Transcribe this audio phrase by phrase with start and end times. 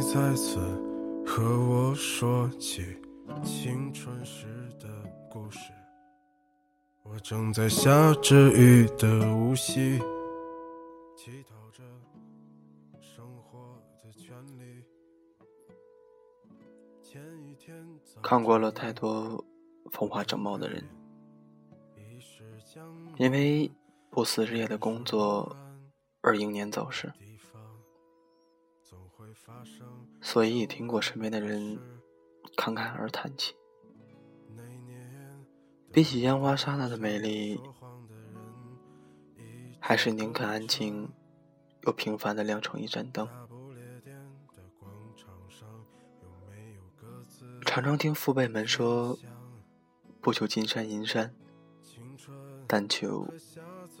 [0.00, 0.58] 你再次
[1.26, 2.96] 和我说起
[3.44, 4.46] 青春时
[4.78, 4.88] 的
[5.28, 5.70] 故事。
[7.02, 9.98] 我正在下着雨的无锡，
[11.14, 11.82] 祈祷着
[12.98, 14.86] 生活的权利。
[17.02, 19.44] 前一天早看过了太多
[19.92, 20.82] 风华正茂的人，
[23.18, 23.70] 因为
[24.08, 25.54] 不辞日夜的工作
[26.22, 27.12] 而英年早逝，
[30.20, 31.78] 所以也听过身边的人
[32.56, 33.54] 侃侃而谈起。
[35.92, 37.60] 比起烟花刹那的美丽，
[39.80, 41.10] 还是宁肯安静
[41.82, 43.28] 又平凡的亮成一盏灯。
[47.64, 49.18] 常常听父辈们说，
[50.20, 51.34] 不求金山银山，
[52.66, 53.26] 但求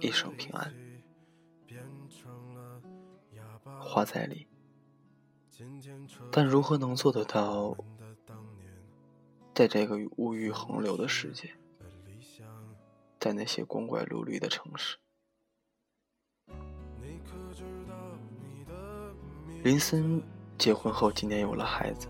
[0.00, 0.74] 一生平安。
[1.66, 2.82] 变成了
[3.32, 4.47] 哑巴话在理，今天车
[6.30, 7.76] 但如何能做得到，
[9.54, 11.50] 在这个物欲横流的世界，
[13.18, 14.96] 在那些光怪陆离的城市，
[19.64, 20.22] 林森
[20.56, 22.06] 结婚后今年有了孩子，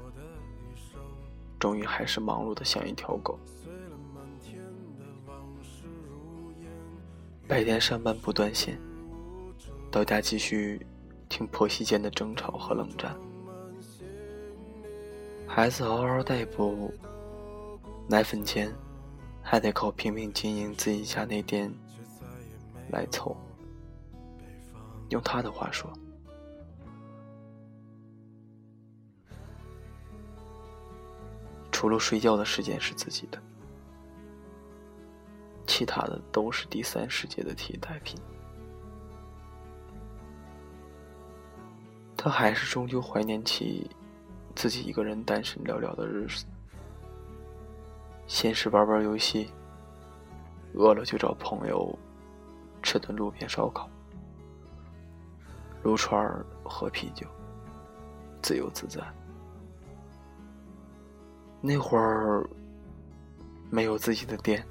[1.59, 3.39] 终于还是忙碌的像一条狗。
[7.47, 8.79] 白天上班不断线，
[9.91, 10.87] 到家继续
[11.31, 13.19] 听婆媳间的争吵和冷战。
[15.59, 16.89] 孩子嗷嗷待哺，
[18.09, 18.73] 奶粉钱
[19.43, 21.69] 还得靠拼命经营自己家那店
[22.91, 23.37] 来凑。
[25.09, 25.93] 用他的话说，
[31.73, 33.43] 除了睡觉的时间是自己的，
[35.67, 38.17] 其他的都是第三世界的替代品。
[42.17, 43.91] 他还是终究怀念起
[44.59, 46.45] 自己一个人单身寥寥的日子，
[48.27, 49.53] 闲时玩玩游戏，
[50.75, 51.97] 饿了就找朋友
[52.83, 53.89] 吃顿路边烧烤，
[55.85, 57.25] 撸串儿喝啤酒，
[58.43, 59.01] 自由自在。
[61.61, 62.45] 那会儿
[63.71, 64.67] 没有自己的店，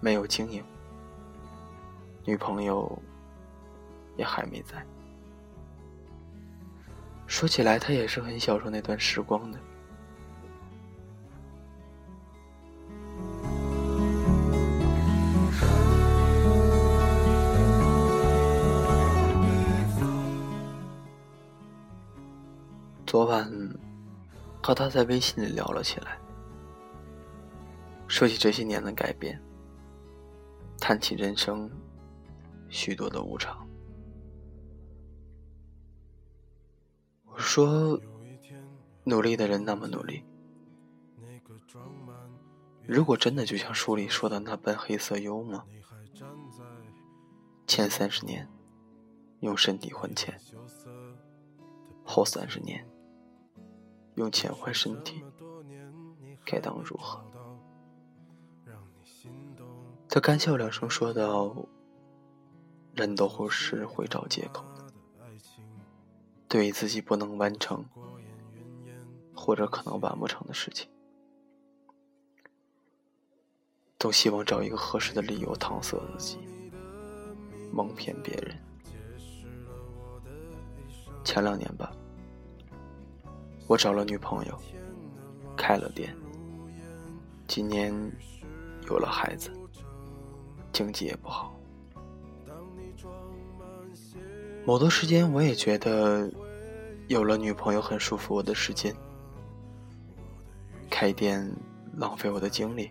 [0.00, 0.64] 没有经营，
[2.24, 2.96] 女朋友
[4.16, 4.86] 也还没在。
[7.26, 9.58] 说起来，他也是很享受那段时光的。
[23.04, 23.48] 昨晚
[24.62, 26.18] 和他在微信里聊了起来，
[28.08, 29.40] 说起这些年的改变，
[30.80, 31.70] 谈起人生
[32.68, 33.63] 许多的无常。
[37.44, 38.00] 说，
[39.04, 40.24] 努力的人那么努力，
[42.86, 45.62] 如果真的就像书里说的那般黑色幽默，
[47.66, 48.48] 前三十年
[49.40, 50.40] 用身体换钱，
[52.02, 52.88] 后三十年
[54.14, 55.22] 用钱换身体，
[56.44, 57.22] 该当如何？
[60.08, 61.54] 他干笑两声说道
[62.94, 64.64] ：“人都会是会找借口，
[66.54, 67.84] 对于自己不能完成
[69.34, 70.88] 或者可能完不成的事情，
[73.98, 76.38] 都希望找一个合适的理由搪塞自己，
[77.72, 78.56] 蒙骗别人。
[81.24, 81.92] 前两年吧，
[83.66, 84.56] 我找了女朋友，
[85.56, 86.16] 开了店，
[87.48, 87.92] 今年
[88.86, 89.50] 有了孩子，
[90.72, 91.52] 经济也不好。
[94.64, 96.32] 某段时间，我也觉得
[97.08, 98.94] 有了女朋友很束缚我的时间，
[100.90, 101.48] 开店
[101.96, 102.90] 浪费我的精力，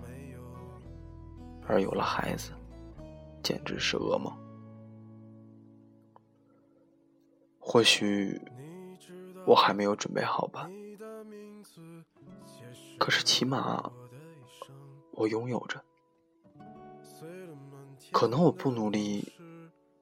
[1.68, 2.52] 而有了孩子，
[3.42, 4.32] 简直是噩梦。
[7.60, 8.40] 或许
[9.48, 10.70] 我还没有准备好吧，
[13.00, 13.92] 可是起码
[15.14, 15.84] 我拥有着。
[18.12, 19.34] 可能我不努力，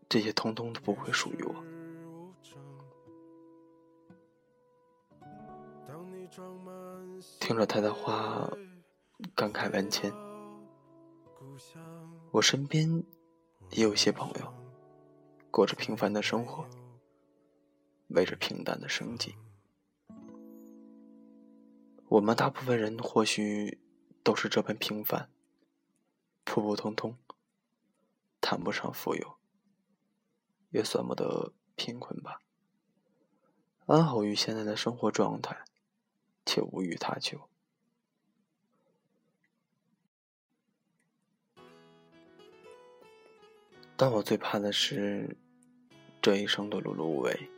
[0.09, 1.55] 这些通通都不会属于我。
[7.39, 8.49] 听了他的话，
[9.35, 10.09] 感慨万千。
[12.31, 13.03] 我身边
[13.71, 14.53] 也有些朋友，
[15.51, 16.65] 过着平凡的生活，
[18.07, 19.35] 为着平淡的生计。
[22.07, 23.81] 我们大部分人或许
[24.23, 25.29] 都是这般平凡，
[26.45, 27.17] 普普通通，
[28.39, 29.37] 谈不上富有，
[30.69, 32.39] 也算不得贫困吧。
[33.87, 35.65] 安好于现在的生活状态，
[36.45, 37.49] 且无欲他求。
[43.95, 45.37] 但我最怕的是
[46.21, 47.49] 这一生的碌碌无为，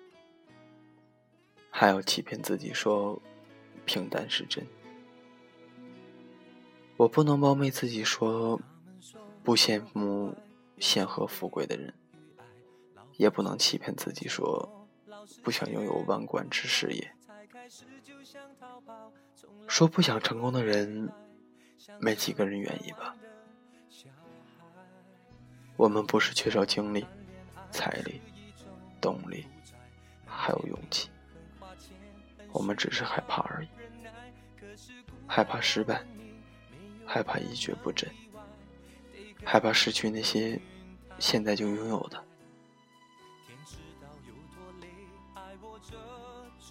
[1.70, 3.22] 还要欺骗自己说
[3.86, 4.68] 平淡是真。
[6.98, 8.60] 我不能冒昧自己说
[9.42, 10.36] 不羡慕
[10.80, 11.94] 显赫富贵的人，
[13.16, 14.88] 也不能欺骗自己说
[15.42, 17.16] 不想拥有万贯之事业。
[19.68, 21.12] 说不想成功的人，
[22.00, 23.16] 没几个人愿意吧。
[25.76, 27.06] 我们不是缺少精力、
[27.72, 28.22] 财力、
[29.02, 29.48] 动力，
[30.26, 31.10] 还有勇气，
[32.52, 33.68] 我们只是害怕而已，
[35.28, 36.06] 害怕失败，
[37.06, 38.10] 害怕一蹶不振，
[39.44, 40.62] 害怕失去那些
[41.18, 42.24] 现在就拥有的。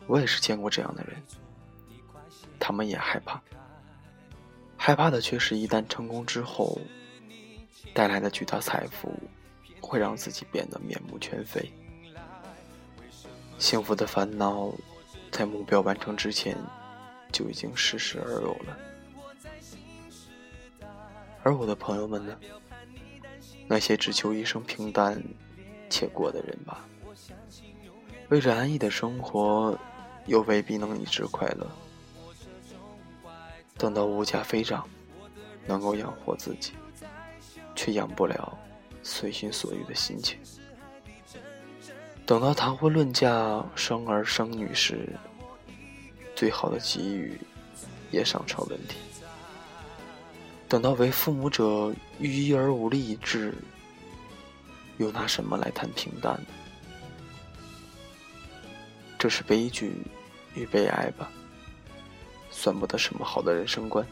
[0.06, 1.20] 我也是见过这样的人，
[2.72, 3.38] 我们也害怕，
[4.78, 6.78] 害怕的却是一旦成功之后。
[7.92, 9.12] 带来的巨大财富，
[9.78, 11.70] 会让自己变得面目全非。
[13.58, 14.72] 幸福的烦恼，
[15.30, 16.56] 在目标完成之前，
[17.30, 18.78] 就已经适时而有了。
[21.42, 22.34] 而我的朋友们呢？
[23.68, 25.22] 那些只求一生平淡
[25.90, 26.86] 且过的人吧，
[28.30, 29.78] 为着安逸的生活，
[30.24, 31.70] 又未必能一直快乐。
[33.82, 34.88] 等到物价飞涨，
[35.66, 36.70] 能够养活自己。
[37.74, 38.56] 却养不了
[39.02, 40.38] 随心所欲的心情。
[42.24, 45.08] 等到谈婚论嫁、生儿生女时，
[46.36, 47.36] 最好的给予
[48.10, 48.98] 也尚成问题。
[50.68, 53.54] 等到为父母者育一而无立志，
[54.98, 56.40] 又拿什么来谈平淡？
[59.18, 59.96] 这是悲剧
[60.54, 61.32] 与悲哀吧？
[62.52, 64.06] 算不得什么好的人生观。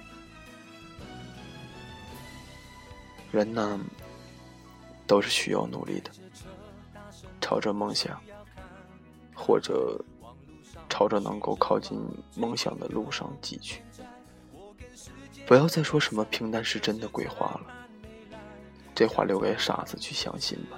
[3.30, 3.78] 人呢，
[5.06, 6.10] 都是需要努力的，
[7.40, 8.20] 朝着梦想，
[9.36, 10.04] 或者
[10.88, 12.00] 朝着能够靠近
[12.34, 13.84] 梦想的路上继去。
[15.46, 17.66] 不要再说什么平淡是真的鬼话了，
[18.94, 20.76] 这话留给傻子去相信吧。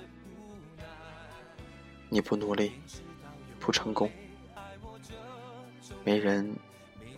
[2.10, 2.72] 你不努力，
[3.58, 4.10] 不成功，
[6.04, 6.54] 没人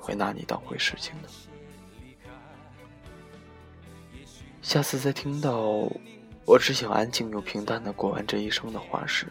[0.05, 1.29] 会拿你当回事情的。
[4.61, 5.89] 下次再听到
[6.45, 9.27] 我只想安静又平淡的过完这一生的话时，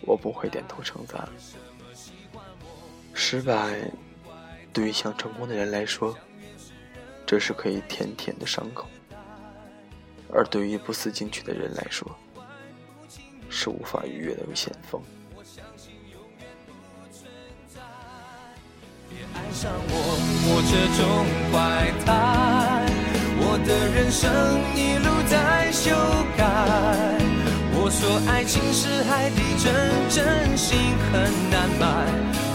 [0.00, 1.28] 我不会点头称赞。
[3.12, 3.90] 失败
[4.72, 6.16] 对于想成功的人来说，
[7.26, 8.86] 这是可以舔舔的伤口；
[10.32, 12.10] 而对于不思进取的人来说，
[13.50, 15.02] 是无法逾越的险峰。
[19.34, 19.94] 爱上我，
[20.46, 21.02] 我这种
[21.52, 21.56] 怪
[22.04, 22.08] 胎。
[23.42, 24.26] 我的人生
[24.74, 25.90] 一路在修
[26.36, 26.42] 改。
[27.72, 29.72] 我说爱情是海底针，
[30.08, 30.76] 真心
[31.12, 31.14] 很
[31.50, 31.86] 难买。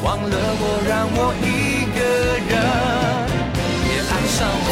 [0.03, 1.99] 忘了我，让我一个
[2.45, 2.53] 人。
[3.83, 4.37] 别爱上
[4.67, 4.69] 我，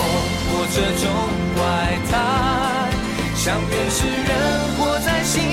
[0.54, 1.06] 我这种
[1.56, 1.62] 怪
[2.12, 2.12] 胎。
[3.36, 4.32] 想变世人，
[4.78, 5.53] 活在心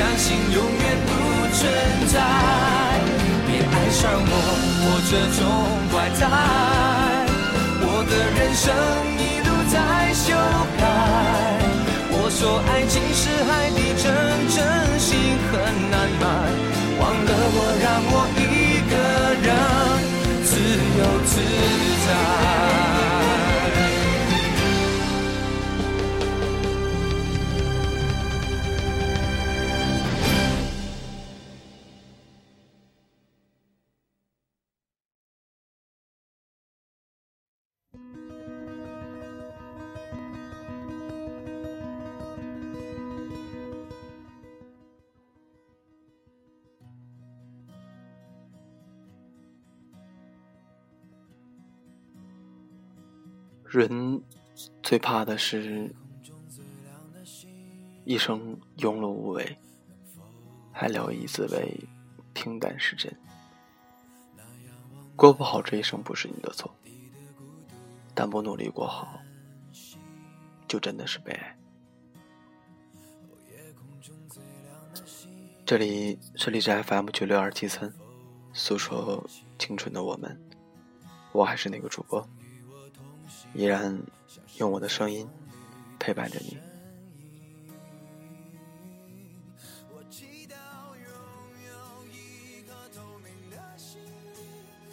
[0.00, 1.12] 相信永远不
[1.52, 1.60] 存
[2.08, 2.16] 在。
[3.46, 4.32] 别爱上我，
[4.82, 5.44] 我这种
[5.92, 6.24] 怪胎，
[7.82, 8.64] 我的人生
[9.20, 9.76] 一路在
[10.14, 10.32] 修
[10.80, 10.82] 改。
[12.12, 14.08] 我说爱情是海底针，
[14.48, 14.58] 真
[14.98, 15.52] 心很
[15.90, 16.24] 难买。
[16.98, 18.96] 忘了我，让我一个
[19.44, 19.48] 人
[20.46, 20.50] 自
[20.96, 21.32] 由自
[22.06, 22.89] 在。
[53.70, 54.20] 人
[54.82, 55.94] 最怕的是
[58.04, 59.56] 一生庸碌无为，
[60.72, 61.78] 还聊以自为
[62.34, 63.16] 平淡是真。
[65.14, 66.68] 过不好这一生不是你的错，
[68.12, 69.20] 但不努力过好，
[70.66, 71.56] 就真的是悲哀。
[75.64, 77.94] 这里是荔枝 FM 九六二七三，
[78.52, 79.24] 诉说
[79.60, 80.36] 青春的我们，
[81.30, 82.28] 我还是那个主播。
[83.54, 84.00] 依然
[84.58, 85.28] 用我的声音
[85.98, 86.58] 陪伴着你。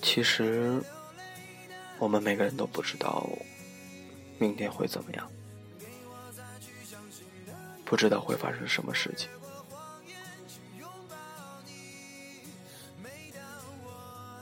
[0.01, 0.81] 其实
[1.99, 3.29] 我们每个人都不知道
[4.39, 5.29] 明天会怎么样，
[7.85, 9.29] 不知道会发生什么事情。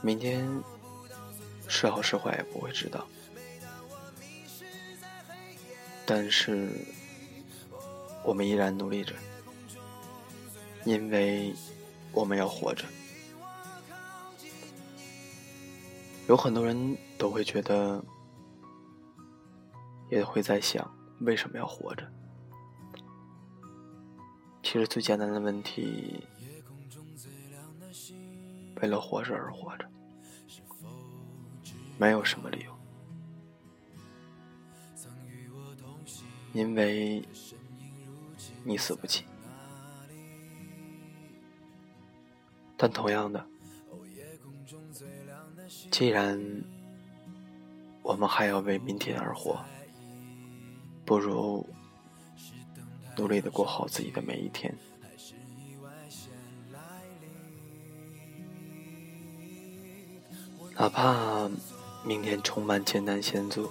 [0.02, 0.48] 明天
[1.68, 3.06] 是好是坏也不会知道。
[6.06, 6.70] 但是
[8.24, 9.14] 我们依然努力着，
[10.84, 11.54] 因为
[12.12, 12.86] 我们要活着。
[16.28, 18.04] 有很多人都会觉得，
[20.10, 20.90] 也会在想
[21.22, 22.08] 为什么要活着。
[24.64, 26.24] 其实最简单的问题，
[28.82, 29.88] 为了活着而活着。
[31.98, 32.75] 没有什么理由，
[36.56, 37.22] 因为
[38.64, 39.26] 你死不起。
[42.78, 43.46] 但同样的，
[45.92, 46.42] 既然
[48.02, 49.60] 我们还要为明天而活，
[51.04, 51.68] 不如
[53.18, 54.74] 努力的过好自己的每一天，
[60.78, 61.52] 哪怕。
[62.08, 63.68] 明天充满艰难险阻，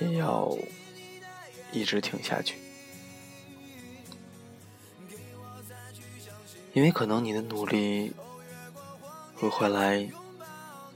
[0.00, 0.56] 也要
[1.72, 2.58] 一直挺下去，
[6.72, 8.12] 因为可能你的努力
[9.36, 10.08] 会换来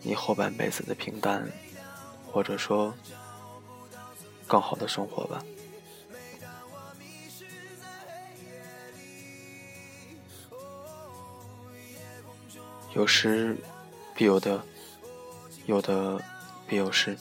[0.03, 1.47] 你后半辈子的平淡，
[2.33, 2.95] 或者说
[4.47, 5.45] 更好的生活吧。
[12.95, 13.57] 有时
[14.15, 14.65] 必有的。
[15.67, 16.23] 有的
[16.69, 17.17] 必有失。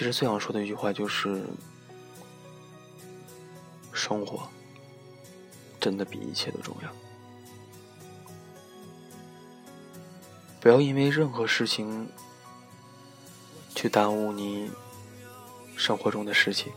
[0.00, 1.44] 其实最想说的一句话就是：
[3.92, 4.48] 生活
[5.78, 6.90] 真的比一切都重要。
[10.58, 12.08] 不要因为任何事情
[13.74, 14.70] 去耽误你
[15.76, 16.72] 生活中的事情、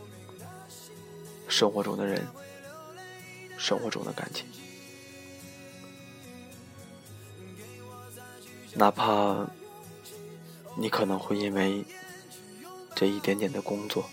[1.48, 2.28] 生活中的人、
[3.56, 4.46] 生活中的感情。
[8.74, 9.48] 哪怕
[10.76, 11.82] 你可能会因为
[12.94, 14.08] 这一点点的工作，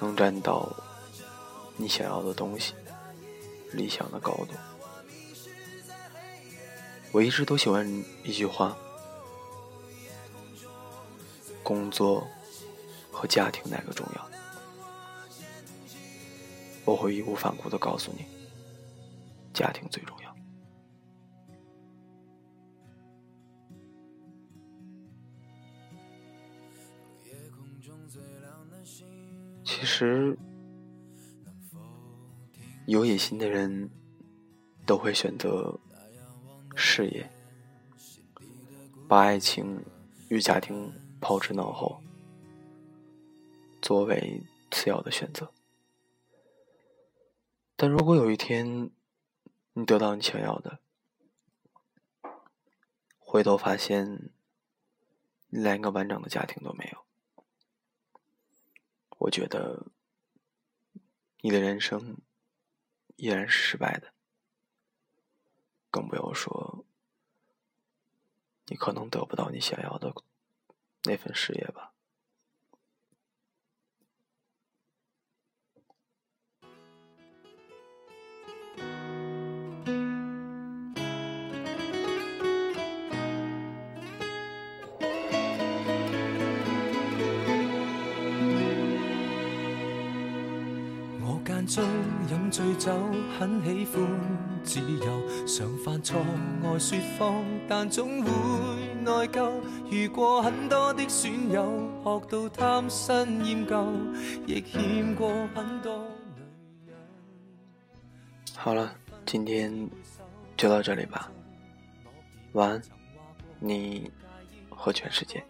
[0.00, 0.68] 能占到
[1.76, 2.74] 你想要的东西、
[3.72, 4.54] 理想的高度。
[7.12, 7.86] 我一直都喜欢
[8.24, 8.76] 一句话：
[11.62, 12.26] 工作
[13.10, 14.28] 和家庭哪个重要？
[16.84, 18.26] 我会义无反顾的告诉你，
[19.54, 20.21] 家庭最重要。
[29.82, 30.38] 其实，
[32.86, 33.90] 有野心的人
[34.86, 35.76] 都会选择
[36.76, 37.28] 事业，
[39.08, 39.84] 把爱情
[40.28, 42.00] 与家庭抛之脑后，
[43.82, 45.52] 作为次要的选择。
[47.74, 48.88] 但如果有一天
[49.72, 50.78] 你得到你想要的，
[53.18, 54.30] 回头发现
[55.48, 57.01] 你连个完整的家庭都没有。
[59.22, 59.86] 我觉得
[61.42, 62.18] 你的人生
[63.14, 64.12] 依然是失败的，
[65.90, 66.84] 更不要说
[68.66, 70.12] 你可能得不到你想要的
[71.04, 71.91] 那份事业吧。
[91.66, 91.84] 中
[92.28, 92.92] 饮醉酒，
[93.38, 94.02] 很喜欢
[94.64, 96.20] 自由，常犯错
[96.64, 98.30] 爱说谎，但总会
[99.02, 99.52] 内疚。
[99.90, 103.86] 遇过很多的损友，学到贪新厌旧，
[104.46, 106.96] 亦欠过很多女人。
[108.56, 108.94] 好了，
[109.26, 109.88] 今天
[110.56, 111.30] 就到这里吧，
[112.52, 112.82] 晚安，
[113.58, 114.10] 你
[114.70, 115.42] 和全世界。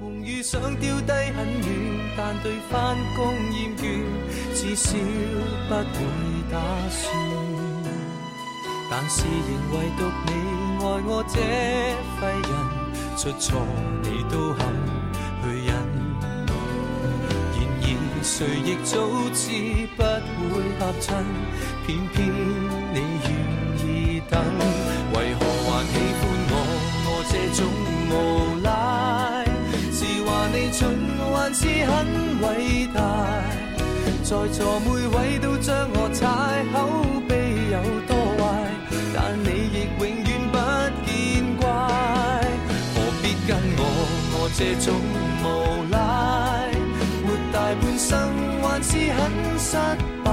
[0.00, 1.93] 梦想丢低很远，
[2.34, 4.02] 但对翻工厌倦，
[4.54, 4.96] 至少
[5.68, 6.00] 不会
[6.50, 6.58] 打
[6.90, 7.02] 算。
[8.90, 9.30] 但是仍
[9.70, 10.28] 唯独你
[10.80, 11.36] 爱我这
[12.18, 12.52] 废人，
[13.16, 13.46] 出错
[14.02, 14.66] 你都肯
[15.42, 15.70] 去忍。
[17.56, 18.92] 然而谁亦早
[19.32, 19.42] 知
[19.96, 20.02] 不
[20.50, 21.24] 会合衬，
[21.86, 22.14] 偏偏
[22.92, 23.30] 你愿
[23.86, 23.88] 意
[24.28, 24.34] 等，
[31.54, 31.94] 是很
[32.42, 32.98] 伟大，
[34.24, 36.26] 在座每位都将我踩，
[36.72, 36.76] 口
[37.28, 37.32] 碑
[37.70, 38.42] 有多坏，
[39.14, 40.58] 但你亦永远不
[41.06, 41.08] 见
[41.56, 41.62] 怪。
[42.92, 43.80] 何必跟我
[44.34, 44.98] 我这种
[45.44, 45.46] 无
[45.92, 45.96] 赖，
[47.22, 48.10] 活大半生
[48.60, 49.22] 还是很
[49.56, 49.70] 失
[50.24, 50.26] 败。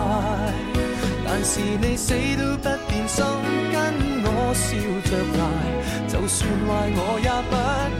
[1.24, 3.24] 但是你死都不变心，
[3.72, 3.78] 跟
[4.26, 4.70] 我笑
[5.06, 5.42] 着挨，
[6.08, 7.54] 就算坏我也不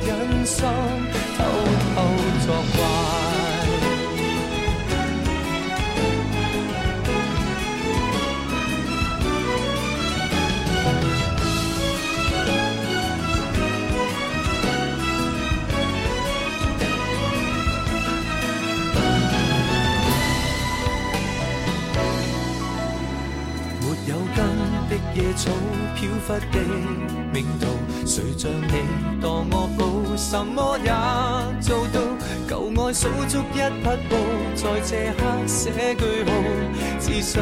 [0.08, 0.10] 忍
[0.44, 0.58] 心
[2.46, 2.82] 作怪。
[25.14, 25.52] 野草
[25.94, 26.60] 飘忽的
[27.34, 27.68] 命途，
[28.06, 28.74] 谁像你
[29.22, 30.90] 当我好，什么也
[31.62, 32.11] 做到。
[32.52, 34.12] 旧爱数足一匹布，
[34.56, 36.30] 在这刻写句号，
[37.00, 37.42] 只想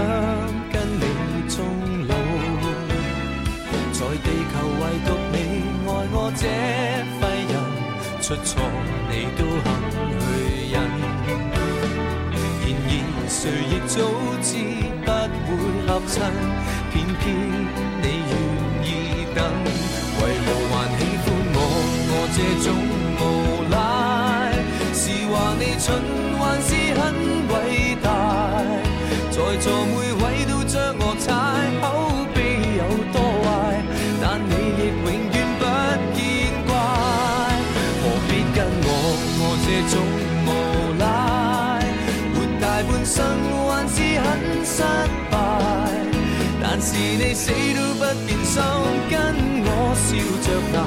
[0.72, 1.04] 跟你
[1.50, 1.58] 终
[2.08, 2.14] 老。
[3.92, 5.36] 在地球唯独你
[5.88, 6.46] 爱我这
[7.18, 7.52] 废人，
[8.22, 8.62] 出错
[9.10, 9.68] 你都肯
[10.14, 10.22] 去
[10.74, 10.78] 忍。
[12.62, 12.94] 然而
[13.28, 13.98] 谁亦早
[14.44, 14.48] 知
[15.10, 15.10] 不
[15.50, 15.52] 会
[15.88, 16.14] 合衬。
[16.94, 17.26] 偏偏
[18.04, 18.32] 你愿
[18.86, 18.88] 意
[19.34, 19.38] 等，
[20.22, 21.26] 为何还喜欢
[21.56, 21.58] 我？
[22.12, 22.70] 我这种，
[25.60, 25.88] 你蠢
[26.40, 27.02] 还是很
[27.50, 27.54] 伟
[28.02, 28.08] 大？
[29.30, 31.28] 在座每位都将我踩，
[31.82, 31.86] 口
[32.34, 32.38] 碑
[32.80, 33.48] 有多坏，
[34.22, 35.62] 但你亦永远不
[36.16, 36.18] 见
[36.66, 36.72] 怪。
[38.00, 38.88] 何必跟我？
[39.42, 39.94] 我这种
[40.48, 40.50] 无
[41.00, 41.04] 赖，
[42.34, 43.18] 活大半生
[43.68, 44.28] 还是很
[44.66, 44.78] 失
[45.30, 45.34] 败。
[46.62, 48.56] 但是你死都不变心，
[49.10, 49.14] 跟
[49.66, 50.08] 我笑
[50.46, 50.78] 着挨，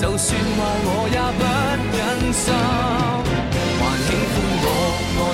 [0.00, 1.42] 就算坏我也不
[1.96, 3.27] 忍心。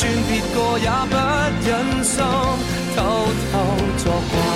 [0.00, 1.14] 算，别个也不
[1.68, 2.24] 忍心，
[2.96, 2.98] 偷
[3.52, 3.52] 偷
[3.98, 4.49] 作怪。